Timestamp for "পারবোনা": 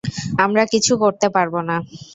1.35-1.75